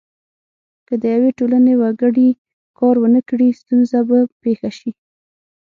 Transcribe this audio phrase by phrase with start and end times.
[0.87, 2.29] که د یوې ټولنې وګړي
[2.77, 4.91] کار ونه کړي ستونزه به پیښه شي.